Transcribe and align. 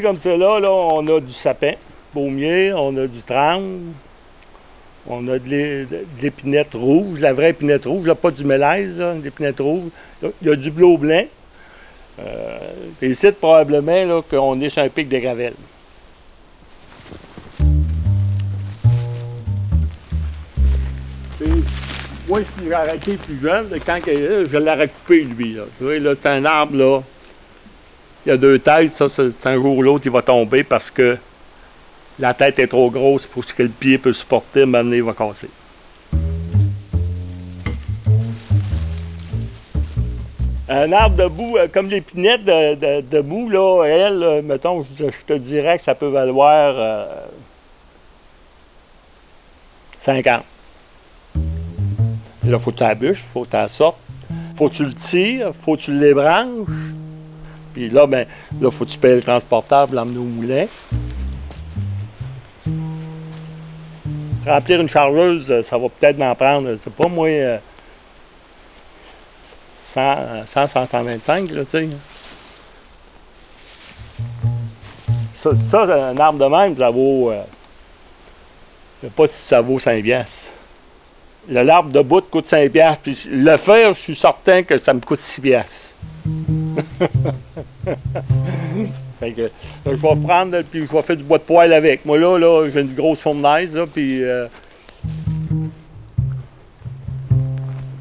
Comme 0.00 0.18
cela, 0.18 0.58
là, 0.58 0.70
on 0.70 1.06
a 1.06 1.20
du 1.20 1.32
sapin, 1.32 1.74
baumier, 2.14 2.72
on 2.72 2.96
a 2.96 3.06
du 3.06 3.20
tremble, 3.20 3.92
on 5.06 5.28
a 5.28 5.38
de 5.38 5.86
l'épinette 6.20 6.72
rouge, 6.72 7.20
la 7.20 7.34
vraie 7.34 7.50
épinette 7.50 7.84
rouge, 7.84 8.06
là, 8.06 8.14
pas 8.14 8.30
du 8.30 8.44
mélèze, 8.44 9.02
l'épinette 9.22 9.60
rouge. 9.60 9.90
Il 10.22 10.48
y 10.48 10.50
a 10.50 10.56
du 10.56 10.70
bleu 10.70 10.96
blanc. 10.96 11.26
Euh, 12.20 12.58
et 13.02 13.10
ici, 13.10 13.32
probablement 13.32 14.22
qu'on 14.22 14.58
est 14.62 14.70
sur 14.70 14.82
un 14.82 14.88
pic 14.88 15.08
de 15.08 15.18
gravel. 15.18 15.52
moi, 22.28 22.40
je 22.40 22.64
l'ai 22.64 22.72
arrêté 22.72 23.16
plus 23.16 23.40
jeune, 23.42 23.68
quand 23.84 23.98
je 24.06 24.56
l'ai 24.56 24.72
recoupé, 24.72 25.24
lui. 25.24 25.58
Tu 25.76 25.84
vois, 25.84 25.98
là, 25.98 26.14
c'est 26.14 26.28
un 26.28 26.44
arbre, 26.46 26.76
là. 26.76 27.02
Il 28.24 28.28
y 28.28 28.32
a 28.32 28.36
deux 28.36 28.58
têtes, 28.60 28.94
ça, 28.94 29.08
c'est 29.08 29.46
un 29.46 29.54
jour 29.54 29.78
ou 29.78 29.82
l'autre, 29.82 30.06
il 30.06 30.12
va 30.12 30.22
tomber 30.22 30.62
parce 30.62 30.92
que 30.92 31.18
la 32.20 32.34
tête 32.34 32.60
est 32.60 32.68
trop 32.68 32.88
grosse 32.88 33.26
pour 33.26 33.44
ce 33.44 33.52
que 33.52 33.64
le 33.64 33.68
pied 33.68 33.98
peut 33.98 34.12
supporter, 34.12 34.64
maintenant 34.64 34.92
il 34.92 35.02
va 35.02 35.12
casser. 35.12 35.48
Un 40.68 40.92
arbre 40.92 41.16
debout, 41.16 41.56
euh, 41.58 41.66
comme 41.70 41.88
l'épinette 41.88 42.44
de, 42.44 43.00
debout, 43.00 43.50
là, 43.50 43.84
elle, 43.84 44.42
mettons, 44.44 44.86
je, 44.96 45.06
te 45.26 45.32
dirais 45.32 45.78
que 45.78 45.84
ça 45.84 45.96
peut 45.96 46.08
valoir 46.08 47.08
50. 49.98 50.44
Euh, 51.36 51.40
là, 52.44 52.58
faut 52.58 52.70
que 52.70 52.76
tu 52.76 52.82
la 52.84 52.94
bûches, 52.94 53.24
faut 53.24 53.44
que 53.44 53.50
tu 53.50 53.56
la 53.56 53.66
sortes, 53.66 53.98
faut 54.56 54.68
que 54.68 54.74
tu 54.74 54.84
le 54.84 54.94
tires, 54.94 55.50
faut 55.54 55.76
que 55.76 55.82
tu 55.82 55.92
l'ébranches. 55.92 56.68
Puis 57.72 57.88
là, 57.90 58.06
ben, 58.06 58.26
là, 58.60 58.70
faut 58.70 58.84
que 58.84 58.90
tu 58.90 58.98
payes 58.98 59.16
le 59.16 59.22
transportable, 59.22 59.96
l'emmener 59.96 60.18
au 60.18 60.24
moulin. 60.24 60.66
Remplir 64.46 64.80
une 64.80 64.88
chargeuse, 64.88 65.62
ça 65.62 65.78
va 65.78 65.88
peut-être 65.88 66.20
en 66.20 66.34
prendre, 66.34 66.76
c'est 66.82 66.92
pas 66.92 67.08
moi, 67.08 67.28
100, 69.92 70.46
100, 70.46 70.86
125, 70.86 71.50
là, 71.50 71.64
tu 71.64 71.70
sais. 71.70 71.88
Ça, 75.32 75.50
ça, 75.56 76.10
un 76.10 76.16
arbre 76.18 76.38
de 76.38 76.44
même, 76.44 76.76
ça 76.76 76.90
vaut. 76.90 77.30
Euh, 77.30 77.42
je 79.02 79.08
sais 79.08 79.12
pas 79.12 79.26
si 79.26 79.34
ça 79.34 79.60
vaut 79.60 79.78
5 79.78 80.02
piastres. 80.02 80.52
L'arbre 81.48 81.90
de 81.90 82.00
bout 82.00 82.22
coûte 82.30 82.46
5 82.46 82.70
piastres, 82.70 83.02
puis 83.02 83.18
le 83.28 83.56
fer, 83.56 83.94
je 83.94 84.00
suis 84.00 84.16
certain 84.16 84.62
que 84.62 84.78
ça 84.78 84.94
me 84.94 85.00
coûte 85.00 85.18
6 85.18 85.40
piastres. 85.40 85.94
fait 89.20 89.32
que, 89.32 89.50
je 89.86 89.90
vais 89.90 89.98
prendre, 89.98 90.62
puis 90.62 90.86
je 90.86 90.92
vais 90.92 91.02
faire 91.02 91.16
du 91.16 91.24
bois 91.24 91.38
de 91.38 91.44
poêle 91.44 91.72
avec. 91.72 92.04
Moi, 92.04 92.18
là, 92.18 92.38
là 92.38 92.68
j'ai 92.72 92.80
une 92.80 92.94
grosse 92.94 93.20
fournaise, 93.20 93.74
là, 93.74 93.86
puis... 93.86 94.24
Euh, 94.24 94.48
on 95.54 95.70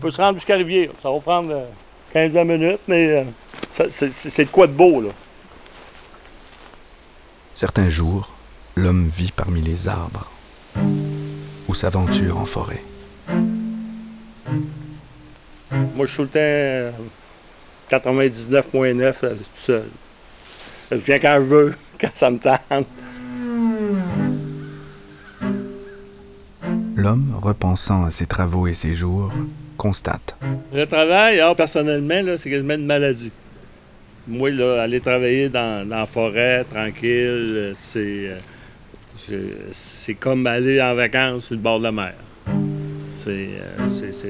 peut 0.01 0.11
se 0.11 0.21
rendre 0.21 0.35
jusqu'à 0.35 0.55
Rivière. 0.55 0.91
Ça 1.01 1.11
va 1.11 1.19
prendre 1.19 1.67
15 2.13 2.35
euh, 2.35 2.43
minutes, 2.43 2.81
mais 2.87 3.07
euh, 3.07 3.23
c'est 3.69 4.45
de 4.45 4.49
quoi 4.49 4.67
de 4.67 4.73
beau, 4.73 5.01
là. 5.01 5.09
Certains 7.53 7.89
jours, 7.89 8.33
l'homme 8.75 9.09
vit 9.09 9.31
parmi 9.31 9.61
les 9.61 9.87
arbres 9.87 10.31
ou 11.67 11.75
s'aventure 11.75 12.39
en 12.39 12.45
forêt. 12.45 12.81
Moi, 15.95 16.05
je 16.05 16.07
suis 16.07 16.17
tout 16.17 16.29
le 16.33 16.91
temps 16.91 17.03
99.9 17.91 19.13
tout 19.19 19.37
seul. 19.55 19.83
Je 20.91 20.97
viens 20.97 21.19
quand 21.19 21.35
je 21.35 21.45
veux, 21.45 21.73
quand 21.99 22.11
ça 22.13 22.29
me 22.29 22.37
tente. 22.37 22.87
L'homme, 26.95 27.33
repensant 27.41 28.05
à 28.05 28.11
ses 28.11 28.27
travaux 28.27 28.67
et 28.67 28.73
ses 28.73 28.93
jours, 28.93 29.31
constate. 29.75 30.35
Le 30.73 30.85
travail, 30.85 31.39
alors, 31.39 31.55
personnellement, 31.55 32.21
c'est 32.37 32.49
quasiment 32.49 32.75
une 32.75 32.85
maladie. 32.85 33.31
Moi, 34.27 34.51
là, 34.51 34.83
aller 34.83 35.01
travailler 35.01 35.49
dans, 35.49 35.87
la 35.87 36.05
forêt, 36.05 36.63
tranquille, 36.63 37.73
c'est, 37.75 38.29
c'est 39.71 40.13
comme 40.13 40.45
aller 40.45 40.81
en 40.81 40.93
vacances 40.93 41.45
sur 41.45 41.55
le 41.55 41.61
bord 41.61 41.79
de 41.79 41.85
la 41.85 41.91
mer. 41.91 42.13
C'est, 43.11 43.49
c'est, 44.11 44.29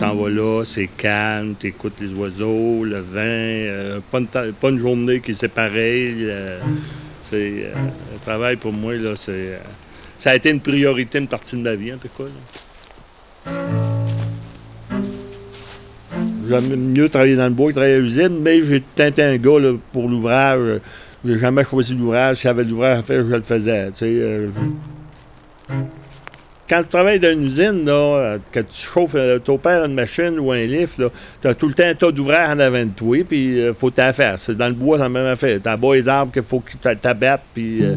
T'en 0.00 0.14
vas 0.14 0.28
là, 0.28 0.62
c'est 0.64 0.88
calme, 0.88 1.54
t'écoutes 1.54 2.00
les 2.00 2.12
oiseaux, 2.14 2.84
le 2.84 2.98
vent, 2.98 3.18
euh, 3.18 4.00
pas, 4.10 4.68
une 4.68 4.78
journée 4.78 5.20
qui 5.20 5.30
est 5.30 5.48
pareille. 5.48 6.16
Euh, 6.22 6.58
c'est, 7.20 7.36
euh, 7.36 7.72
le 8.12 8.18
travail 8.24 8.56
pour 8.56 8.72
moi, 8.72 8.94
là, 8.94 9.14
c'est, 9.14 9.60
ça 10.18 10.30
a 10.30 10.34
été 10.34 10.50
une 10.50 10.60
priorité, 10.60 11.18
une 11.18 11.28
partie 11.28 11.56
de 11.56 11.62
ma 11.62 11.76
vie, 11.76 11.92
en 11.92 11.98
tout 11.98 12.08
cas. 12.08 12.24
J'aime 16.48 16.76
mieux 16.76 17.08
travailler 17.08 17.36
dans 17.36 17.44
le 17.44 17.50
bois 17.50 17.68
que 17.68 17.74
travailler 17.74 17.94
à 17.94 17.98
l'usine, 17.98 18.40
mais 18.42 18.64
j'ai 18.64 18.82
tenté 18.96 19.22
un 19.22 19.36
gars 19.36 19.72
pour 19.92 20.08
l'ouvrage. 20.08 20.80
J'ai 21.24 21.38
jamais 21.38 21.64
choisi 21.64 21.94
l'ouvrage. 21.94 22.36
Si 22.36 22.42
j'avais 22.42 22.64
l'ouvrage 22.64 22.98
à 22.98 23.02
faire, 23.02 23.24
je 23.26 23.34
le 23.34 23.40
faisais. 23.40 23.90
Quand 26.66 26.82
tu 26.82 26.88
travailles 26.88 27.20
dans 27.20 27.30
une 27.30 27.44
usine, 27.44 27.84
là, 27.84 28.38
que 28.50 28.60
tu 28.60 28.86
chauffes, 28.86 29.14
euh, 29.16 29.38
tu 29.44 29.50
opères 29.50 29.84
une 29.84 29.92
machine 29.92 30.38
ou 30.38 30.50
un 30.50 30.64
lift, 30.64 31.02
tu 31.42 31.48
as 31.48 31.54
tout 31.54 31.68
le 31.68 31.74
temps 31.74 31.84
un 31.84 31.94
tas 31.94 32.10
d'ouvraires 32.10 32.48
en 32.48 32.58
avant 32.58 32.84
de 32.84 32.90
toi, 32.90 33.22
puis 33.22 33.52
il 33.52 33.60
euh, 33.60 33.74
faut 33.74 33.90
t'en 33.90 34.12
faire. 34.14 34.38
C'est 34.38 34.56
dans 34.56 34.68
le 34.68 34.74
bois, 34.74 34.96
c'est 34.96 35.02
la 35.02 35.08
même 35.10 35.26
affaire. 35.26 35.60
Tu 35.62 35.76
bas 35.76 35.94
les 35.94 36.08
arbres 36.08 36.32
qu'il 36.32 36.42
faut 36.42 36.60
que 36.60 36.70
tu 36.70 36.96
t'abattes, 36.96 37.42
puis. 37.52 37.84
Euh, 37.84 37.96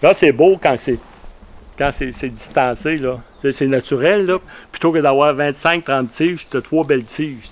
là, 0.00 0.14
c'est 0.14 0.32
beau 0.32 0.56
quand 0.62 0.76
c'est 0.78 0.98
quand 1.76 1.90
c'est 1.92 2.28
distancé, 2.28 2.98
là. 2.98 3.20
C'est 3.52 3.66
naturel, 3.66 4.26
là. 4.26 4.38
Plutôt 4.70 4.92
que 4.92 4.98
d'avoir 4.98 5.34
25-30 5.34 6.08
tiges, 6.08 6.48
tu 6.48 6.56
as 6.56 6.60
trois 6.60 6.84
belles 6.84 7.04
tiges. 7.04 7.50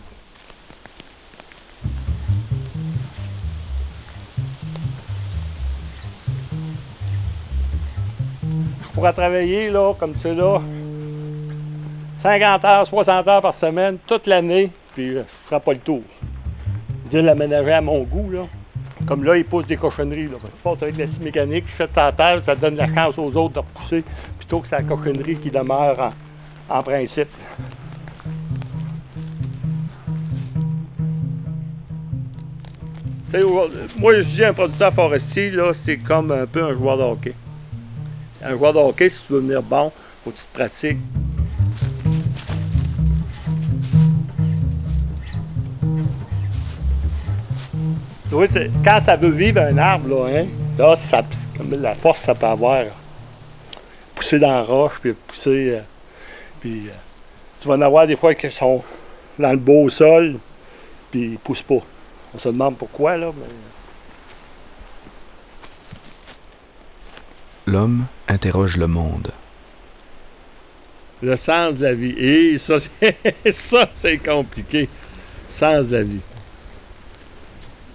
Pourrais 8.97 9.13
travailler 9.13 9.69
là, 9.69 9.93
comme 9.93 10.15
c'est 10.16 10.33
là, 10.33 10.59
50 12.19 12.65
heures, 12.65 12.87
60 12.87 13.28
heures 13.28 13.43
par 13.43 13.53
semaine, 13.53 13.98
toute 14.07 14.27
l'année, 14.27 14.71
puis 14.95 15.10
je 15.10 15.19
ne 15.19 15.22
ferai 15.22 15.60
pas 15.60 15.72
le 15.75 15.78
tour. 15.81 16.01
Je 17.13 17.19
l'aménager 17.19 17.72
à 17.72 17.83
mon 17.83 18.04
goût. 18.04 18.31
Là. 18.31 18.47
Comme 19.07 19.22
là, 19.22 19.37
il 19.37 19.45
pousse 19.45 19.66
des 19.66 19.77
cochonneries. 19.77 20.28
Là. 20.28 20.39
Je 20.43 20.63
passe 20.63 20.83
avec 20.83 20.97
la 20.97 21.07
scie 21.07 21.21
mécanique, 21.21 21.65
je 21.75 21.77
jette 21.77 21.93
sa 21.93 22.10
terre, 22.10 22.43
ça 22.43 22.54
donne 22.54 22.77
la 22.77 22.87
chance 22.87 23.19
aux 23.19 23.37
autres 23.37 23.53
de 23.53 23.59
repousser, 23.59 24.03
plutôt 24.39 24.60
que 24.60 24.69
sa 24.69 24.81
cochonnerie 24.83 25.37
qui 25.37 25.51
demeure 25.51 26.13
en, 26.71 26.83
principe. 26.83 27.28
moi, 33.98 34.15
je 34.15 34.22
dis 34.22 34.43
un 34.43 34.54
producteur 34.54 34.91
forestier, 34.95 35.51
là, 35.51 35.75
c'est 35.75 35.98
comme 35.98 36.33
un 36.33 36.47
peu 36.47 36.65
un 36.65 36.72
joueur 36.72 36.97
de 36.97 37.03
hockey. 37.03 37.34
Un 38.42 38.50
joueur 38.56 38.72
de 38.72 38.78
hockey, 38.78 39.09
si 39.09 39.21
tu 39.27 39.33
veux 39.33 39.41
devenir 39.41 39.62
bon, 39.62 39.91
faut 40.24 40.30
que 40.30 40.36
tu 40.36 40.42
te 40.44 40.54
pratiques. 40.54 40.98
Quand 48.84 49.00
ça 49.04 49.16
veut 49.16 49.30
vivre 49.30 49.62
un 49.62 49.78
arbre, 49.78 50.09
là, 50.09 50.41
hein, 50.41 50.47
là 50.78 50.94
la 51.80 51.94
force 51.94 52.21
ça 52.21 52.34
peut 52.34 52.47
avoir. 52.47 52.84
Pousser 54.15 54.38
dans 54.38 54.53
la 54.53 54.62
roche, 54.62 54.98
puis 55.00 55.15
pousser. 55.15 55.77
Euh, 55.77 55.80
puis 56.60 56.88
euh, 56.88 56.92
tu 57.60 57.68
vas 57.68 57.74
en 57.74 57.80
avoir 57.80 58.06
des 58.06 58.16
fois 58.16 58.34
qui 58.34 58.50
sont 58.50 58.83
dans 59.38 59.50
le 59.53 59.56
beau 59.56 59.88
sol, 59.88 60.36
puis 61.10 61.33
ils 61.33 61.38
poussent 61.38 61.62
pas. 61.62 61.80
On 62.34 62.38
se 62.38 62.48
demande 62.48 62.77
pourquoi, 62.77 63.16
là. 63.16 63.33
Mais... 63.34 63.47
l'homme 67.66 68.07
interroge 68.28 68.77
le 68.77 68.86
monde. 68.86 69.33
Le 71.22 71.36
sens 71.36 71.77
de 71.77 71.84
la 71.84 71.95
vie. 71.95 72.15
Et 72.18 72.59
ça, 72.59 72.77
ça 73.51 73.91
c'est 73.95 74.18
compliqué. 74.18 74.89
Sens 75.48 75.89
de 75.89 75.97
la 75.97 76.03
vie. 76.03 76.21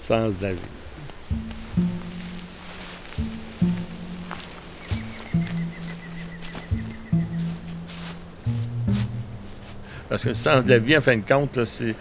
Sens 0.04 0.34
de 0.40 0.44
la 0.44 0.54
vie. 0.54 0.60
Parce 10.10 10.24
que 10.24 10.30
le 10.30 10.36
sens 10.36 10.66
de 10.66 10.72
la 10.72 10.78
vie, 10.80 10.98
en 10.98 11.02
fin 11.02 11.16
de 11.16 11.26
compte, 11.26 11.64
c'est 11.64 11.96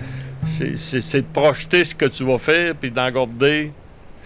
de 0.58 1.32
projeter 1.32 1.84
ce 1.84 1.94
que 1.94 2.06
tu 2.06 2.24
vas 2.24 2.38
faire, 2.38 2.74
puis 2.74 2.90
d'engorder 2.90 3.70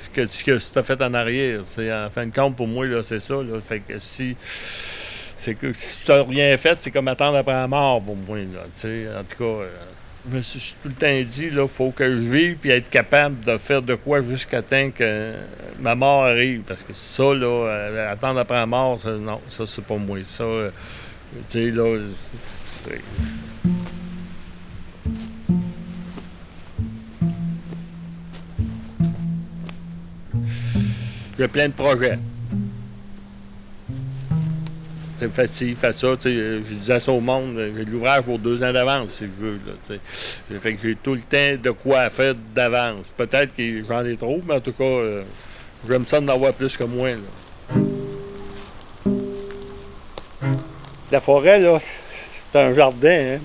ce 0.04 0.44
que, 0.44 0.58
tu 0.58 0.78
as 0.78 0.82
fait 0.82 1.00
en 1.00 1.14
arrière. 1.14 1.60
C'est, 1.64 1.92
en 1.92 2.10
fin 2.10 2.26
de 2.26 2.34
compte, 2.34 2.56
pour 2.56 2.68
moi, 2.68 2.86
là, 2.86 3.02
c'est 3.02 3.20
ça. 3.20 3.36
Fait 3.66 3.80
que 3.80 3.98
si. 3.98 4.36
C'est 5.36 5.54
que 5.54 5.72
si 5.74 5.98
tu 6.02 6.10
n'as 6.10 6.22
rien 6.22 6.56
fait, 6.56 6.80
c'est 6.80 6.90
comme 6.90 7.08
attendre 7.08 7.36
après 7.36 7.52
la 7.52 7.66
mort 7.66 8.00
pour 8.00 8.16
moi. 8.16 8.38
Là, 8.38 8.60
en 8.64 9.24
tout 9.24 9.36
cas, 9.36 9.44
euh, 9.44 9.68
je 10.32 10.40
suis 10.40 10.74
tout 10.82 10.88
le 10.88 10.94
temps 10.94 11.28
dit, 11.28 11.50
il 11.52 11.68
faut 11.68 11.90
que 11.90 12.08
je 12.08 12.16
vive 12.16 12.56
puis 12.56 12.70
être 12.70 12.88
capable 12.88 13.44
de 13.44 13.58
faire 13.58 13.82
de 13.82 13.94
quoi 13.94 14.22
jusqu'à 14.22 14.62
temps 14.62 14.90
que 14.90 15.34
ma 15.80 15.94
mort 15.94 16.24
arrive. 16.24 16.62
Parce 16.62 16.82
que 16.82 16.94
ça, 16.94 17.34
là, 17.34 17.46
euh, 17.46 18.12
attendre 18.12 18.40
après 18.40 18.54
la 18.54 18.64
mort, 18.64 18.98
non, 19.06 19.40
ça, 19.50 19.66
c'est 19.66 19.84
pas 19.84 19.96
moi. 19.96 20.18
Ça, 20.24 20.44
euh, 20.44 20.70
tu 21.50 21.66
sais, 21.66 21.70
là. 21.70 21.98
J'ai 31.44 31.48
plein 31.48 31.68
de 31.68 31.74
projets. 31.74 32.18
C'est 35.18 35.30
facile, 35.30 35.76
fais 35.76 35.92
ça. 35.92 36.06
euh, 36.06 36.16
Je 36.64 36.74
disais 36.74 36.98
ça 36.98 37.12
au 37.12 37.20
monde, 37.20 37.58
euh, 37.58 37.70
j'ai 37.76 37.84
de 37.84 37.90
l'ouvrage 37.90 38.22
pour 38.22 38.38
deux 38.38 38.62
ans 38.64 38.72
d'avance, 38.72 39.10
si 39.10 39.26
je 39.26 39.44
veux. 39.44 39.60
Là. 39.66 39.96
J'ai 40.50 40.58
fait 40.58 40.72
que 40.74 40.80
j'ai 40.82 40.96
tout 40.96 41.12
le 41.14 41.20
temps 41.20 41.62
de 41.62 41.70
quoi 41.72 42.08
faire 42.08 42.34
d'avance. 42.54 43.12
Peut-être 43.14 43.54
que 43.54 43.84
j'en 43.86 44.06
ai 44.06 44.16
trop, 44.16 44.40
mais 44.48 44.54
en 44.54 44.60
tout 44.60 44.72
cas, 44.72 44.84
euh, 44.84 45.22
j'aime 45.86 46.06
ça 46.06 46.18
d'en 46.18 46.32
avoir 46.32 46.54
plus 46.54 46.74
que 46.78 46.84
moi. 46.84 47.10
La 51.12 51.20
forêt, 51.20 51.60
là, 51.60 51.78
c'est 51.78 52.58
un 52.58 52.72
jardin. 52.72 53.34
hein. 53.36 53.40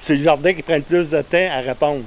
C'est 0.00 0.16
le 0.16 0.24
jardin 0.24 0.52
qui 0.54 0.62
prend 0.62 0.74
le 0.74 0.82
plus 0.82 1.08
de 1.10 1.22
temps 1.22 1.48
à 1.52 1.60
répondre. 1.60 2.02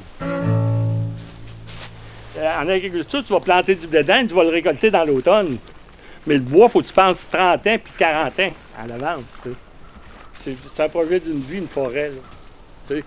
Euh, 2.46 2.62
En 2.62 2.70
agriculture, 2.70 3.24
tu 3.26 3.34
vas 3.34 3.40
planter 3.40 3.76
du 3.76 3.88
blé 3.88 4.04
d'Inde, 4.04 4.28
tu 4.28 4.36
vas 4.36 4.44
le 4.44 4.50
récolter 4.50 4.92
dans 4.92 5.04
l'automne. 5.04 5.58
Mais 6.28 6.36
le 6.36 6.42
bois, 6.42 6.68
il 6.68 6.72
faut 6.72 6.82
que 6.82 6.88
tu 6.88 6.94
penses 6.94 7.28
30 7.32 7.68
ans 7.68 7.78
puis 7.84 7.94
40 7.98 8.40
ans 8.40 8.54
à 8.80 8.88
l'avance. 8.88 9.24
C'est 10.44 10.80
un 10.80 10.90
projet 10.90 11.20
d'une 11.20 11.40
vie, 11.40 11.58
une 11.58 11.68
forêt. 11.68 12.12
Tu 12.88 13.04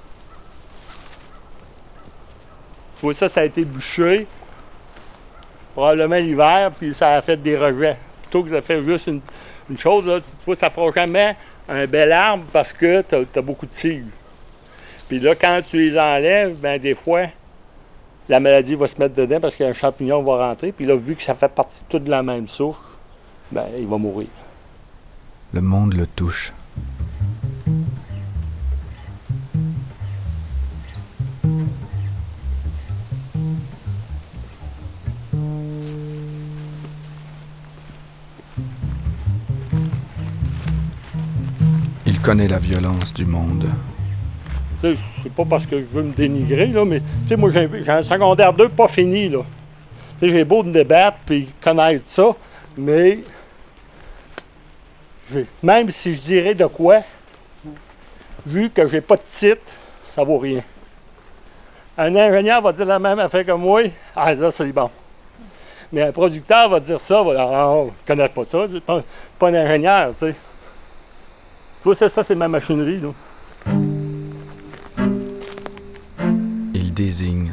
vois, 3.00 3.14
ça, 3.14 3.28
ça 3.28 3.40
a 3.40 3.44
été 3.44 3.64
bouché 3.64 4.26
probablement 5.78 6.16
l'hiver, 6.16 6.72
puis 6.76 6.92
ça 6.92 7.14
a 7.14 7.22
fait 7.22 7.36
des 7.36 7.56
rejets. 7.56 7.96
Plutôt 8.22 8.42
que 8.42 8.50
de 8.50 8.60
faire 8.60 8.82
juste 8.82 9.06
une, 9.06 9.78
chose, 9.78 10.04
là, 10.06 10.18
tu 10.18 10.26
vois, 10.44 10.56
ça 10.56 10.70
fera 10.70 10.90
jamais 10.92 11.36
un 11.68 11.86
bel 11.86 12.10
arbre 12.10 12.44
parce 12.52 12.72
que 12.72 13.02
tu 13.02 13.14
as, 13.14 13.42
beaucoup 13.42 13.66
de 13.66 13.70
tigres. 13.70 14.10
Puis 15.08 15.20
là, 15.20 15.36
quand 15.36 15.60
tu 15.64 15.76
les 15.76 15.96
enlèves, 15.96 16.56
ben 16.56 16.80
des 16.80 16.96
fois, 16.96 17.26
la 18.28 18.40
maladie 18.40 18.74
va 18.74 18.86
se 18.86 18.98
mettre 18.98 19.14
dedans 19.14 19.40
parce 19.40 19.56
qu'un 19.56 19.72
champignon 19.72 20.22
va 20.22 20.48
rentrer. 20.48 20.72
Puis 20.72 20.86
là, 20.86 20.96
vu 20.96 21.16
que 21.16 21.22
ça 21.22 21.34
fait 21.34 21.48
partie 21.48 21.82
toute 21.88 22.04
de 22.04 22.10
la 22.10 22.22
même 22.22 22.48
souche, 22.48 22.76
ben, 23.50 23.64
il 23.78 23.86
va 23.86 23.96
mourir. 23.96 24.28
Le 25.54 25.62
monde 25.62 25.94
le 25.94 26.06
touche. 26.06 26.52
Il 42.04 42.20
connaît 42.20 42.48
la 42.48 42.58
violence 42.58 43.14
du 43.14 43.24
monde. 43.24 43.66
Sais, 44.80 44.96
c'est 45.24 45.32
pas 45.32 45.44
parce 45.44 45.66
que 45.66 45.76
je 45.80 45.86
veux 45.86 46.04
me 46.04 46.12
dénigrer, 46.12 46.68
là, 46.68 46.84
mais 46.84 47.00
tu 47.00 47.28
sais, 47.28 47.36
moi, 47.36 47.50
j'ai 47.50 47.90
un 47.90 48.02
secondaire 48.02 48.52
2 48.52 48.68
pas 48.68 48.86
fini, 48.86 49.28
là. 49.28 49.40
J'ai 50.22 50.44
beau 50.44 50.62
me 50.62 50.72
débattre 50.72 51.18
puis 51.26 51.48
connaître 51.60 52.04
ça, 52.06 52.30
mais 52.76 53.18
même 55.62 55.90
si 55.90 56.14
je 56.14 56.20
dirais 56.20 56.54
de 56.54 56.66
quoi, 56.66 57.00
vu 58.46 58.70
que 58.70 58.86
j'ai 58.86 59.00
pas 59.00 59.16
de 59.16 59.22
titre, 59.28 59.62
ça 60.06 60.22
vaut 60.22 60.38
rien. 60.38 60.62
Un 61.96 62.14
ingénieur 62.14 62.62
va 62.62 62.72
dire 62.72 62.86
la 62.86 63.00
même 63.00 63.18
affaire 63.18 63.44
que 63.44 63.52
moi, 63.52 63.82
ah 64.14 64.32
là, 64.32 64.50
c'est 64.52 64.72
bon. 64.72 64.90
Mais 65.92 66.02
un 66.02 66.12
producteur 66.12 66.68
va 66.68 66.78
dire 66.78 67.00
ça, 67.00 67.24
dire, 67.24 67.34
ah, 67.36 67.68
on 67.68 67.90
connaît 68.06 68.28
pas 68.28 68.44
ça, 68.44 68.66
pas, 68.86 69.02
pas 69.38 69.48
un 69.48 69.54
ingénieur, 69.54 70.12
tu 70.18 70.32
sais. 71.94 72.08
Ça, 72.08 72.22
c'est 72.22 72.34
ma 72.34 72.46
machinerie. 72.46 73.00
Désigne, 77.02 77.52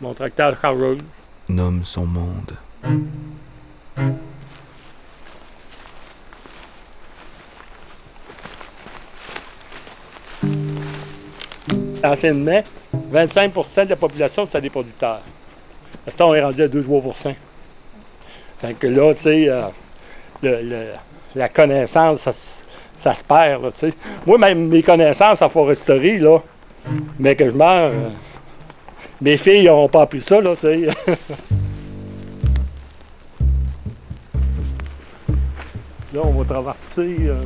Mon 0.00 0.12
tracteur 0.14 0.60
chargeuse. 0.60 0.98
nomme 1.48 1.84
son 1.84 2.06
monde. 2.06 2.52
Anciennement, 12.02 12.62
25% 13.12 13.84
de 13.84 13.90
la 13.90 13.96
population, 13.96 14.46
c'était 14.46 14.62
des 14.62 14.70
producteurs. 14.70 15.20
À 16.06 16.10
ce 16.10 16.16
temps, 16.16 16.30
on 16.30 16.34
est 16.34 16.42
rendu 16.42 16.62
à 16.62 16.68
2-3 16.68 17.34
Fait 18.60 18.74
que 18.74 18.86
là, 18.86 19.14
tu 19.14 19.20
sais, 19.22 19.48
euh, 19.48 19.62
le- 20.42 20.62
le- 20.62 20.86
la 21.34 21.48
connaissance, 21.48 22.20
ça, 22.20 22.32
se- 22.32 22.64
ça 22.96 23.12
se 23.14 23.22
perd, 23.22 23.72
tu 23.74 23.78
sais. 23.90 23.94
Moi, 24.26 24.38
même 24.38 24.68
mes 24.68 24.82
connaissances 24.82 25.42
en 25.42 25.48
foresterie, 25.48 26.18
là, 26.18 26.38
mais 27.18 27.36
que 27.36 27.48
je 27.48 27.54
meurs, 27.54 27.92
euh, 27.92 28.08
mes 29.20 29.36
filles 29.36 29.64
n'auront 29.64 29.88
pas 29.88 30.02
appris 30.02 30.20
ça, 30.20 30.40
là, 30.40 30.54
tu 30.54 30.62
sais. 30.62 30.86
là, 36.14 36.20
on 36.24 36.32
va 36.32 36.44
traverser... 36.44 37.16
euh, 37.28 37.42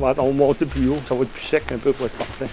on 0.00 0.12
va 0.12 0.14
monter 0.32 0.64
plus 0.64 0.88
haut, 0.88 0.98
ça 1.06 1.14
va 1.14 1.22
être 1.22 1.30
plus 1.30 1.44
sec 1.44 1.64
un 1.72 1.78
peu 1.78 1.92
pour 1.92 2.06
être 2.06 2.16
certain. 2.16 2.46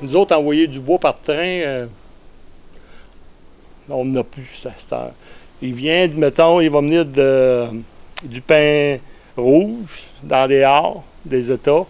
Nous 0.00 0.14
autres, 0.14 0.36
envoyer 0.36 0.68
du 0.68 0.78
bois 0.78 0.98
par 0.98 1.18
train, 1.20 1.34
euh, 1.34 1.86
on 3.88 4.04
n'en 4.04 4.20
a 4.20 4.24
plus 4.24 4.64
à 4.64 4.70
cette 4.76 4.92
heure. 4.92 5.12
Il 5.60 5.74
vient, 5.74 6.06
mettons, 6.08 6.60
il 6.60 6.70
va 6.70 6.80
venir 6.80 7.04
de, 7.04 7.66
du 8.22 8.40
pain 8.40 8.98
rouge 9.36 10.06
dans 10.22 10.46
des 10.46 10.62
arts, 10.62 11.02
des 11.24 11.50
États, 11.50 11.84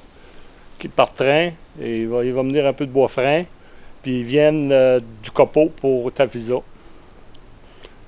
qui 0.79 0.89
par 0.89 1.13
train. 1.13 1.51
Et 1.81 2.01
il 2.01 2.09
va, 2.09 2.23
venir 2.23 2.67
un 2.67 2.73
peu 2.73 2.87
de 2.87 2.91
bois 2.91 3.09
franc. 3.09 3.45
Puis 4.03 4.21
ils 4.21 4.25
viennent 4.25 4.73
euh, 4.73 5.01
du 5.23 5.31
copeau 5.31 5.69
pour 5.69 6.11
Tavisa, 6.11 6.57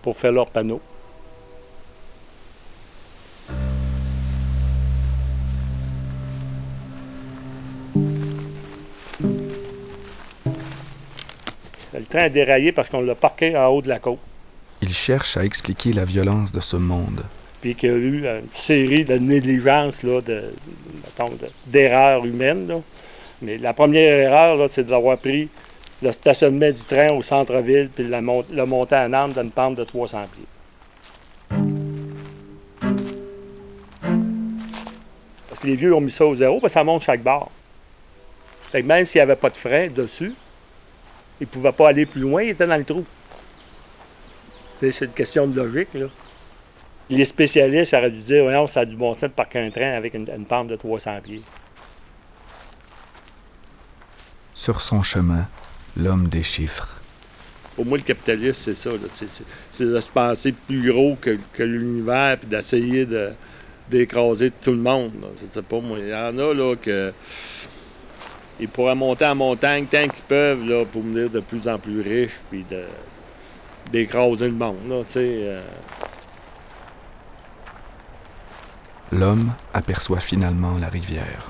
pour 0.01 0.17
faire 0.17 0.33
leur 0.33 0.47
panneau. 0.47 0.81
Train 12.11 12.25
a 12.25 12.29
déraillé 12.29 12.73
parce 12.73 12.89
qu'on 12.89 13.01
l'a 13.01 13.15
parqué 13.15 13.57
en 13.57 13.67
haut 13.69 13.83
de 13.83 13.89
la 13.89 13.99
côte. 13.99 14.19
Il 14.83 14.93
cherche 14.93 15.37
à 15.37 15.45
expliquer 15.45 15.93
la 15.93 16.05
violence 16.05 16.53
de 16.53 16.61
ce 16.61 16.77
monde. 16.77 17.23
puis 17.61 17.75
qu'il 17.75 17.91
y 17.91 17.93
a 17.93 17.97
eu 17.97 18.27
une 18.27 18.49
série 18.53 19.05
de 19.05 19.17
négligences, 19.19 20.03
là, 20.03 20.21
de, 20.23 20.51
de- 20.51 21.51
d'erreurs 21.67 22.25
humaines. 22.25 22.67
là. 22.69 22.81
Mais 23.43 23.59
la 23.59 23.73
première 23.75 24.15
erreur, 24.15 24.57
là, 24.57 24.67
c'est 24.69 24.85
d'avoir 24.87 25.19
pris 25.19 25.49
le 26.03 26.13
stationnement 26.13 26.71
du 26.71 26.83
train 26.83 27.11
au 27.13 27.21
centre-ville 27.23 27.91
puis 27.95 28.07
la 28.09 28.21
mont- 28.23 28.45
le 28.51 28.65
monter 28.65 28.97
en 28.97 29.13
arme 29.13 29.33
d'une 29.35 29.51
pente 29.51 29.77
de 29.77 29.85
300 29.85 30.23
pieds. 30.35 31.61
Parce 35.49 35.61
que 35.61 35.67
les 35.67 35.77
vieux 35.77 35.95
ont 35.95 36.01
mis 36.01 36.11
ça 36.11 36.25
au 36.27 36.35
zéro, 36.35 36.61
parce 36.61 36.73
que 36.73 36.79
ça 36.79 36.85
monte 36.85 37.03
chaque 37.03 37.23
barre. 37.23 37.51
Fait 38.71 38.83
que 38.83 38.87
même 38.87 39.05
s'il 39.05 39.19
n'y 39.19 39.23
avait 39.23 39.37
pas 39.37 39.51
de 39.51 39.57
frein 39.57 39.89
dessus, 39.89 40.33
ils 41.41 41.45
ne 41.45 41.49
pouvaient 41.49 41.73
pas 41.73 41.89
aller 41.89 42.07
plus 42.07 42.21
loin, 42.21 42.43
ils 42.43 42.51
étaient 42.51 42.67
dans 42.67 42.77
le 42.77 42.85
trou. 42.85 43.05
C'est 44.79 44.91
c'est 44.93 45.05
une 45.07 45.13
question 45.13 45.47
de 45.47 45.57
logique, 45.61 45.89
là. 45.95 46.07
Les 47.09 47.25
spécialistes 47.25 47.93
auraient 47.95 48.11
dû 48.11 48.21
dire, 48.21 48.45
voyons, 48.45 48.67
ça 48.69 48.81
a 48.81 48.85
du 48.85 48.95
bon 48.97 49.13
sens 49.15 49.23
de 49.23 49.29
parquer 49.29 49.59
un 49.59 49.71
train 49.71 49.93
avec 49.95 50.15
une, 50.15 50.29
une 50.31 50.45
pente 50.45 50.69
de 50.69 50.77
300 50.77 51.21
pieds. 51.23 51.43
Sur 54.55 54.81
son 54.81 55.03
chemin, 55.03 55.47
l'homme 55.97 56.29
des 56.29 56.43
chiffres. 56.43 56.89
Pour 57.75 57.87
moi, 57.87 57.99
le 57.99 58.05
capitalisme, 58.05 58.61
c'est 58.63 58.75
ça. 58.77 58.91
C'est- 59.13 59.31
c'est- 59.31 59.45
C'est 59.73 59.85
de 59.87 60.01
se 60.01 60.09
penser 60.09 60.53
plus 60.53 60.93
gros 60.93 61.17
que, 61.21 61.39
que 61.55 61.63
l'univers 61.63 62.37
puis 62.39 62.49
d'essayer 62.49 63.07
de- 63.07 63.33
d'écraser 63.89 64.51
tout 64.51 64.73
le 64.73 64.77
monde. 64.79 65.13
là. 65.21 65.29
Je 65.41 65.53
sais 65.55 65.63
pas, 65.63 65.81
moi. 65.81 65.99
Il 65.99 66.09
y 66.09 66.15
en 66.15 66.39
a 66.39 66.55
là 66.55 66.77
que. 66.77 67.13
Ils 68.61 68.69
pourraient 68.69 68.95
monter 68.95 69.27
en 69.27 69.35
montagne 69.35 69.87
tant 69.87 70.03
qu'ils 70.03 70.23
peuvent 70.29 70.87
pour 70.93 71.03
devenir 71.03 71.31
de 71.31 71.41
plus 71.41 71.67
en 71.67 71.79
plus 71.79 72.03
riches 72.03 72.39
puis 72.51 72.65
d'écraser 73.91 74.49
le 74.49 74.55
monde, 74.55 75.05
euh. 75.17 75.63
L'homme 79.13 79.53
aperçoit 79.75 80.21
finalement 80.21 80.79
la 80.79 80.89
rivière. 80.89 81.50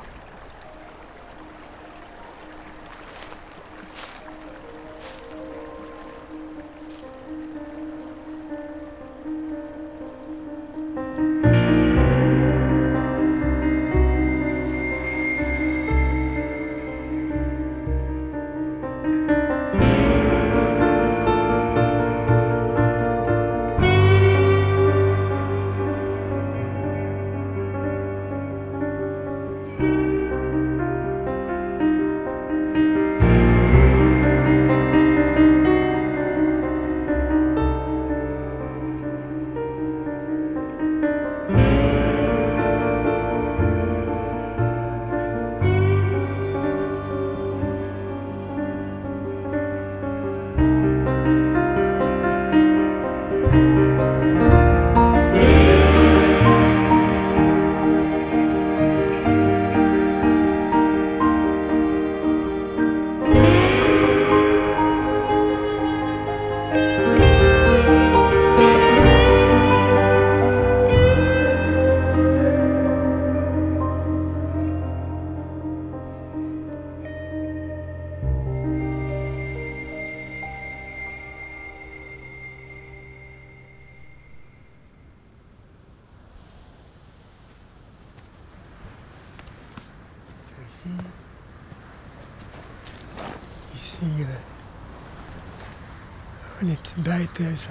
Elles 97.43 97.59
sont, 97.59 97.71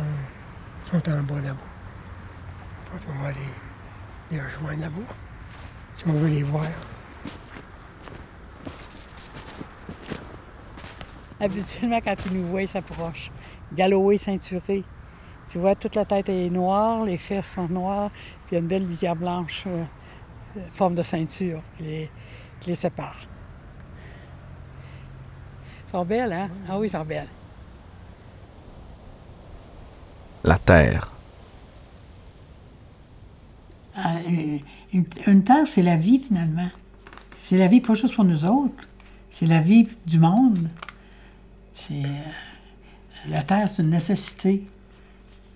sont 0.84 1.10
en 1.10 1.24
bas 1.24 1.40
là-bas. 1.42 1.70
Qu'on 3.06 3.24
va 3.24 3.30
les, 4.32 4.42
rejoindre 4.42 4.82
là-bas, 4.82 5.14
si 5.96 6.08
on 6.08 6.14
veut 6.14 6.28
les 6.28 6.44
voir. 6.44 6.66
Habituellement, 11.40 12.00
quand 12.04 12.16
ils 12.26 12.34
nous 12.34 12.48
voient, 12.48 12.64
ils 12.64 12.68
s'approchent. 12.68 13.32
Galopé, 13.74 14.18
ceinturé. 14.18 14.84
Tu 15.48 15.60
vois, 15.60 15.76
toute 15.76 15.96
la 15.96 16.06
tête 16.06 16.30
est 16.30 16.50
noire, 16.50 17.06
les 17.06 17.18
fesses 17.18 17.54
sont 17.54 17.68
noires, 17.68 18.10
puis 18.46 18.52
il 18.52 18.54
y 18.56 18.58
a 18.58 18.60
une 18.60 18.68
belle 18.68 18.88
lisière 18.88 19.16
blanche, 19.16 19.64
euh, 19.68 19.84
euh, 20.58 20.62
forme 20.74 20.96
de 20.96 21.04
ceinture, 21.04 21.62
qui 21.78 21.84
les, 21.84 22.10
qui 22.60 22.70
les 22.72 22.76
sépare. 22.76 23.22
Elles 25.86 25.92
sont 25.92 26.06
belles, 26.06 26.34
hein? 26.34 26.50
Ah 26.68 26.78
oui, 26.78 26.88
elles 26.88 26.92
sont 26.92 27.06
belles. 27.06 27.28
La 30.44 30.58
terre, 30.58 31.12
Ah, 33.96 34.16
euh, 34.28 34.58
Une, 34.94 35.06
une 35.28 35.44
terre, 35.44 35.68
c'est 35.68 35.84
la 35.84 35.98
vie, 35.98 36.20
finalement. 36.20 36.70
C'est 37.36 37.58
la 37.58 37.68
vie 37.68 37.82
pas 37.82 37.94
juste 37.96 38.16
pour 38.16 38.24
nous 38.24 38.46
autres. 38.46 38.88
C'est 39.30 39.46
la 39.46 39.60
vie 39.62 39.88
du 40.06 40.20
monde. 40.20 40.70
C'est... 41.74 42.06
euh, 42.06 42.10
la 43.28 43.44
terre, 43.44 43.68
c'est 43.68 43.82
une 43.84 43.90
nécessité 43.90 44.64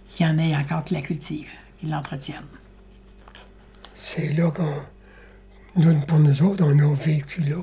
qu'il 0.09 0.25
y 0.25 0.29
en 0.29 0.37
ait 0.37 0.55
encore 0.55 0.83
qui 0.83 0.93
la 0.93 1.01
cultivent, 1.01 1.53
qui 1.79 1.87
l'entretiennent. 1.87 2.43
C'est 3.93 4.33
là 4.33 4.51
qu'on, 4.51 4.75
nous, 5.77 5.99
pour 6.01 6.19
nous 6.19 6.43
autres, 6.43 6.65
on 6.65 6.77
a 6.79 6.93
vécu 6.93 7.41
là. 7.41 7.61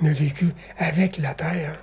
On 0.00 0.06
a 0.06 0.12
vécu 0.12 0.46
avec 0.78 1.18
la 1.18 1.34
terre. 1.34 1.78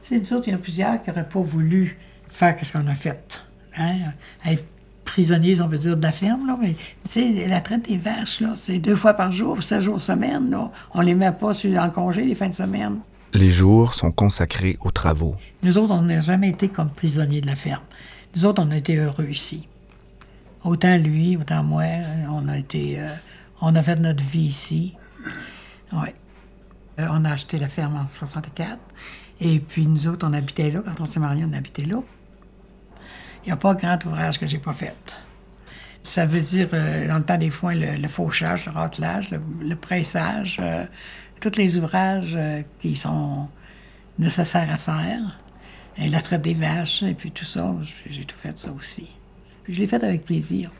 C'est 0.00 0.18
nous 0.18 0.32
autres, 0.32 0.48
il 0.48 0.52
y 0.52 0.54
en 0.54 0.58
a 0.58 0.62
plusieurs 0.62 1.02
qui 1.02 1.10
n'auraient 1.10 1.28
pas 1.28 1.40
voulu 1.40 1.98
faire 2.30 2.56
ce 2.62 2.72
qu'on 2.72 2.86
a 2.86 2.94
fait. 2.94 3.42
Hein? 3.76 3.96
Être 4.46 4.64
prisonniers, 5.04 5.60
on 5.60 5.66
veut 5.68 5.78
dire, 5.78 5.96
de 5.96 6.02
la 6.02 6.12
ferme, 6.12 6.46
là. 6.46 6.56
Mais, 6.60 6.74
tu 6.74 6.84
sais, 7.04 7.48
la 7.48 7.60
traite 7.60 7.88
des 7.88 7.96
vaches, 7.96 8.40
là, 8.40 8.52
c'est 8.56 8.78
deux 8.78 8.96
fois 8.96 9.14
par 9.14 9.32
jour, 9.32 9.62
sept 9.62 9.80
jours 9.80 10.02
semaine, 10.02 10.50
là. 10.50 10.70
On 10.94 11.00
les 11.00 11.14
met 11.14 11.32
pas 11.32 11.52
sur, 11.52 11.76
en 11.78 11.90
congé 11.90 12.22
les 12.22 12.34
fins 12.34 12.48
de 12.48 12.54
semaine. 12.54 13.00
les 13.34 13.50
jours 13.50 13.94
sont 13.94 14.12
consacrés 14.12 14.76
aux 14.80 14.90
travaux. 14.90 15.36
Nous 15.62 15.78
autres, 15.78 15.94
on 15.94 16.02
n'a 16.02 16.20
jamais 16.20 16.50
été 16.50 16.68
comme 16.68 16.90
prisonniers 16.90 17.40
de 17.40 17.46
la 17.46 17.56
ferme. 17.56 17.82
Nous 18.36 18.44
autres, 18.44 18.62
on 18.64 18.70
a 18.70 18.76
été 18.76 18.96
heureux 18.96 19.28
ici. 19.28 19.68
Autant 20.62 20.96
lui, 20.96 21.36
autant 21.36 21.64
moi, 21.64 21.84
on 22.30 22.46
a 22.48 22.58
été... 22.58 23.00
euh, 23.00 23.08
on 23.60 23.74
a 23.74 23.82
fait 23.82 23.96
notre 23.96 24.22
vie 24.22 24.46
ici. 24.46 24.96
Oui. 25.92 26.08
Euh, 26.98 27.06
on 27.10 27.24
a 27.24 27.32
acheté 27.32 27.58
la 27.58 27.68
ferme 27.68 27.96
en 27.96 28.06
64. 28.06 28.78
Et 29.40 29.58
puis, 29.58 29.86
nous 29.86 30.06
autres, 30.06 30.26
on 30.28 30.32
habitait 30.32 30.70
là. 30.70 30.82
Quand 30.84 31.00
on 31.00 31.06
s'est 31.06 31.20
mariés, 31.20 31.44
on 31.48 31.52
habitait 31.52 31.86
là. 31.86 32.02
Il 33.44 33.46
n'y 33.46 33.52
a 33.52 33.56
pas 33.56 33.74
grand 33.74 34.04
ouvrage 34.04 34.38
que 34.38 34.46
j'ai 34.46 34.58
pas 34.58 34.74
fait. 34.74 35.16
Ça 36.02 36.26
veut 36.26 36.40
dire, 36.40 36.68
euh, 36.72 37.08
dans 37.08 37.18
le 37.18 37.24
temps 37.24 37.38
des 37.38 37.50
foins, 37.50 37.74
le, 37.74 37.96
le 37.96 38.08
fauchage, 38.08 38.66
le 38.66 38.72
ratelage, 38.72 39.30
le, 39.30 39.40
le 39.62 39.76
pressage, 39.76 40.58
euh, 40.60 40.84
tous 41.40 41.56
les 41.56 41.76
ouvrages 41.76 42.34
euh, 42.36 42.62
qui 42.78 42.94
sont 42.94 43.48
nécessaires 44.18 44.70
à 44.70 44.78
faire. 44.78 45.40
Et 45.96 46.08
la 46.08 46.20
traite 46.20 46.42
des 46.42 46.54
vaches, 46.54 47.02
et 47.02 47.14
puis 47.14 47.30
tout 47.30 47.44
ça, 47.44 47.74
j'ai 48.08 48.24
tout 48.24 48.36
fait 48.36 48.58
ça 48.58 48.72
aussi. 48.72 49.08
Puis 49.64 49.74
je 49.74 49.80
l'ai 49.80 49.86
fait 49.86 50.02
avec 50.02 50.24
plaisir. 50.24 50.70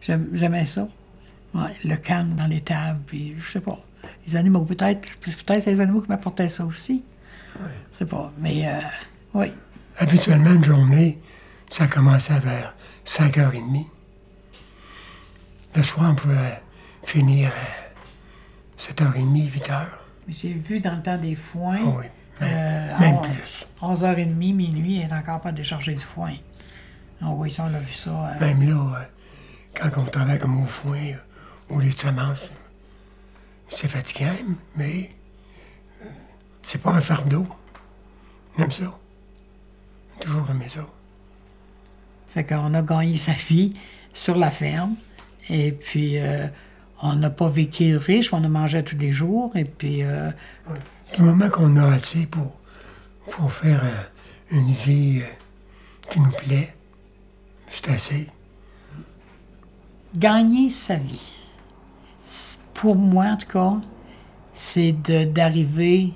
J'aimais 0.00 0.66
ça. 0.66 0.88
Ouais, 1.54 1.72
le 1.84 1.96
calme 1.96 2.34
dans 2.34 2.46
les 2.46 2.60
tables, 2.60 3.00
puis 3.06 3.34
je 3.38 3.52
sais 3.52 3.60
pas. 3.60 3.78
Les 4.26 4.36
animaux, 4.36 4.64
peut-être, 4.64 5.18
peut-être 5.20 5.62
c'est 5.62 5.72
les 5.72 5.80
animaux 5.80 6.02
qui 6.02 6.08
m'apportaient 6.08 6.48
ça 6.48 6.64
aussi. 6.66 7.02
Je 7.54 7.96
sais 7.96 8.06
pas, 8.06 8.30
mais 8.38 8.68
euh, 8.68 8.78
oui. 9.34 9.46
Habituellement, 9.98 10.52
une 10.52 10.64
journée, 10.64 11.18
ça 11.76 11.86
commençait 11.88 12.38
vers 12.40 12.74
5h30. 13.04 13.84
Le 15.74 15.82
soir, 15.82 16.08
on 16.10 16.14
pouvait 16.14 16.62
finir 17.04 17.50
à 17.52 18.80
7h30, 18.80 19.50
8h. 19.52 19.84
J'ai 20.26 20.54
vu 20.54 20.80
dans 20.80 20.96
le 20.96 21.02
temps 21.02 21.18
des 21.18 21.36
foins. 21.36 21.76
Ah 21.78 21.98
oui, 21.98 22.04
même, 22.40 22.50
euh, 22.50 22.98
même 22.98 23.20
plus. 23.20 23.66
11h30, 23.82 24.54
minuit, 24.54 25.02
elle 25.02 25.08
n'est 25.10 25.16
encore 25.18 25.42
pas 25.42 25.52
déchargée 25.52 25.92
du 25.92 26.02
foin. 26.02 26.32
Ah 27.20 27.28
oui, 27.32 27.50
ça, 27.50 27.68
on 27.70 27.74
a 27.74 27.78
vu 27.78 27.92
ça. 27.92 28.10
euh, 28.10 28.40
Même 28.40 28.62
là, 28.66 28.98
euh, 29.00 29.04
quand 29.74 30.00
on 30.00 30.06
travaille 30.06 30.38
comme 30.38 30.62
au 30.62 30.66
foin, 30.66 30.96
euh, 30.96 31.14
ou 31.68 31.80
les 31.80 31.90
semences, 31.90 32.48
c'est 33.68 33.88
fatigant, 33.88 34.32
mais 34.76 35.10
c'est 36.62 36.80
pas 36.80 36.92
un 36.92 37.02
fardeau. 37.02 37.46
On 38.56 38.62
aime 38.62 38.70
ça. 38.72 38.84
A 38.84 40.24
toujours 40.24 40.50
aimé 40.50 40.68
ça. 40.70 40.80
Fait 42.36 42.44
qu'on 42.44 42.74
a 42.74 42.82
gagné 42.82 43.16
sa 43.16 43.32
vie 43.32 43.72
sur 44.12 44.36
la 44.36 44.50
ferme. 44.50 44.94
Et 45.48 45.72
puis, 45.72 46.18
euh, 46.18 46.46
on 47.02 47.14
n'a 47.14 47.30
pas 47.30 47.48
vécu 47.48 47.96
riche, 47.96 48.30
on 48.34 48.44
a 48.44 48.48
mangé 48.50 48.84
tous 48.84 48.98
les 48.98 49.10
jours. 49.10 49.56
Et 49.56 49.64
puis, 49.64 50.02
euh, 50.02 50.30
Du 51.14 51.22
moment 51.22 51.48
qu'on 51.48 51.74
a 51.78 51.86
assez 51.86 52.26
pour, 52.26 52.52
pour 53.30 53.50
faire 53.50 53.82
euh, 53.82 54.54
une 54.58 54.70
vie 54.70 55.22
euh, 55.22 56.10
qui 56.10 56.20
nous 56.20 56.30
plaît, 56.32 56.76
c'est 57.70 57.88
assez. 57.88 58.28
gagner 60.14 60.68
sa 60.68 60.96
vie. 60.96 61.32
Pour 62.74 62.96
moi, 62.96 63.28
en 63.28 63.36
tout 63.38 63.48
cas, 63.48 63.80
c'est 64.52 64.92
d'arriver 64.92 66.12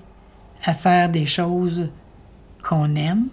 à 0.65 0.75
faire 0.75 1.09
des 1.09 1.25
choses 1.25 1.89
qu'on 2.62 2.95
aime. 2.95 3.31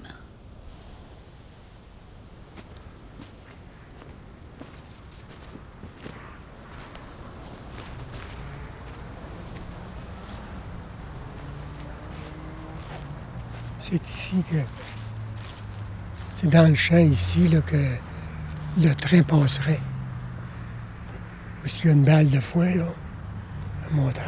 C'est 13.89 14.05
ici 14.09 14.43
que 14.51 14.57
C'est 16.35 16.49
dans 16.49 16.67
le 16.67 16.75
champ 16.75 16.97
ici 16.97 17.47
là, 17.47 17.61
que 17.61 17.77
le 18.81 18.93
train 18.95 19.21
passerait. 19.23 19.79
Ou 21.63 21.67
s'il 21.67 21.85
y 21.85 21.89
a 21.89 21.91
une 21.93 22.03
balle 22.03 22.29
de 22.29 22.39
foin, 22.39 22.75
là, 22.75 22.85
elle 23.89 23.95
monte 23.95 24.19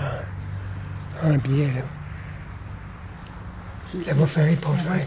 en, 1.24 1.30
en 1.30 1.38
biais, 1.38 1.74
là. 1.74 1.82
La 4.06 4.14
voie 4.14 4.28
ferrée 4.28 4.56
passerait. 4.56 5.06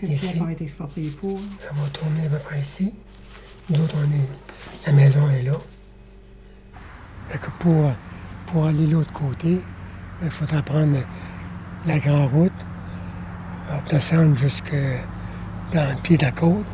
que 0.00 0.06
Ici. 0.06 0.38
qu'on 0.38 0.46
va 0.46 0.52
être 0.52 0.62
exproprié 0.62 1.10
pour. 1.10 1.38
Ça 1.60 1.74
va 1.74 1.88
tourner 1.90 2.26
à 2.26 2.30
peu 2.30 2.38
près 2.38 2.60
ici. 2.60 2.92
Nous 3.70 3.80
autres, 3.80 3.94
on 3.98 4.12
est, 4.12 4.86
la 4.86 4.92
maison 4.92 5.30
est 5.30 5.42
là. 5.42 5.52
Fait 7.28 7.38
que 7.38 7.50
pour, 7.60 7.92
pour 8.46 8.66
aller 8.66 8.86
de 8.86 8.92
l'autre 8.92 9.12
côté, 9.12 9.60
il 10.22 10.30
faudra 10.30 10.62
prendre 10.62 10.98
la 11.86 11.98
grande 11.98 12.30
route, 12.32 12.52
descendre 13.90 14.36
jusque 14.36 14.74
dans 15.72 15.88
le 15.88 15.96
pied 16.02 16.16
de 16.16 16.24
la 16.24 16.32
côte, 16.32 16.64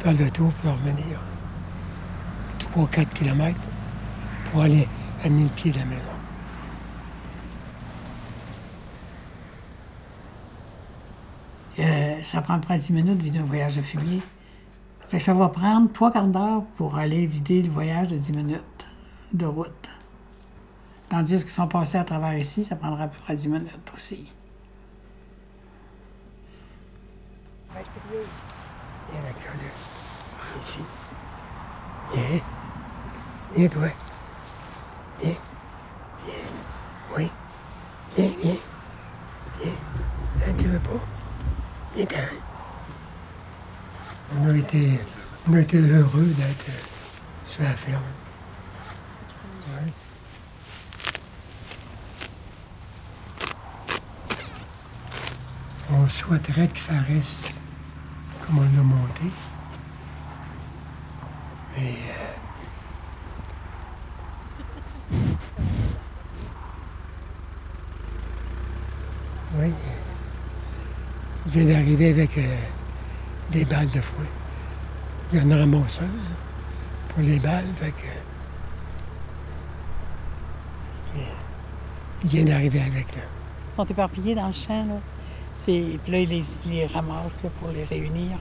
faire 0.00 0.12
le 0.12 0.30
tour 0.30 0.52
pour 0.62 0.72
revenir. 0.72 1.20
3-4 2.76 3.06
kilomètres 3.14 3.60
pour 4.50 4.62
aller 4.62 4.86
à 5.24 5.28
1000 5.28 5.48
pieds 5.50 5.72
de 5.72 5.78
la 5.78 5.84
maison. 5.84 6.02
Euh, 11.78 12.20
ça 12.24 12.42
prend 12.42 12.58
près 12.58 12.78
10 12.78 12.92
minutes 12.92 13.18
de 13.18 13.22
vider 13.22 13.38
un 13.38 13.44
voyage 13.44 13.76
de 13.76 13.82
fumier. 13.82 14.20
Fait 15.06 15.18
que 15.18 15.24
ça 15.24 15.34
va 15.34 15.48
prendre 15.48 15.90
trois 15.92 16.12
quarts 16.12 16.26
d'heure 16.26 16.64
pour 16.76 16.98
aller 16.98 17.24
vider 17.26 17.62
le 17.62 17.70
voyage 17.70 18.08
de 18.08 18.16
10 18.16 18.32
minutes 18.32 18.86
de 19.32 19.46
route. 19.46 19.90
Tandis 21.08 21.38
qu'ils 21.38 21.50
sont 21.50 21.68
passés 21.68 21.98
à 21.98 22.04
travers 22.04 22.36
ici, 22.36 22.64
ça 22.64 22.76
prendra 22.76 23.04
à 23.04 23.08
peu 23.08 23.18
près 23.20 23.36
10 23.36 23.48
minutes 23.48 23.92
aussi. 23.94 24.30
Viens 27.70 27.80
avec 29.22 29.34
toi, 29.42 29.52
là. 29.54 30.60
Ici. 30.60 30.78
Viens. 32.12 32.40
Viens, 33.54 33.68
toi. 33.68 33.88
Viens. 35.20 35.36
Viens. 36.24 36.34
Oui. 37.16 37.30
Viens, 38.16 38.30
viens. 38.40 38.56
Viens. 39.60 39.72
Hein, 40.46 40.54
tu 40.58 40.66
veux 40.66 40.78
pas? 40.78 41.00
Viens. 41.94 42.28
On 44.36 44.48
a 44.48 44.56
été, 44.56 45.00
on 45.48 45.54
a 45.54 45.60
été 45.60 45.78
heureux 45.78 46.24
d'être 46.24 46.70
sur 47.46 47.62
la 47.62 47.74
ferme. 47.74 48.02
Ouais. 49.72 49.92
On 55.90 56.08
souhaiterait 56.08 56.68
que 56.68 56.78
ça 56.78 56.92
reste 57.08 57.57
comme 58.48 58.58
on 58.58 58.76
l'a 58.76 58.82
monté. 58.82 59.24
Mais 61.76 61.92
euh, 61.92 62.34
oui, 69.58 69.72
il 71.46 71.52
vient 71.52 71.74
d'arriver 71.74 72.10
avec 72.10 72.38
euh, 72.38 72.56
des 73.52 73.64
balles 73.64 73.88
de 73.88 74.00
foin. 74.00 74.24
Il 75.30 75.36
y 75.36 75.40
a 75.40 75.44
une 75.44 75.52
ramasseuse 75.52 76.00
là, 76.00 76.06
pour 77.10 77.22
les 77.22 77.38
balles, 77.38 77.66
fait 77.78 77.90
que, 77.90 78.06
il 82.24 82.28
vient 82.30 82.44
d'arriver 82.44 82.80
avec 82.80 83.14
là. 83.14 83.22
Ils 83.72 83.76
sont 83.76 83.84
éparpillés 83.84 84.34
dans 84.34 84.48
le 84.48 84.52
champ, 84.54 84.86
là. 84.86 85.00
Puis 85.64 85.98
là, 86.08 86.18
ils 86.20 86.44
les, 86.70 86.86
ramassent 86.86 87.42
là, 87.42 87.50
pour 87.60 87.70
les 87.70 87.84
réunir. 87.84 88.38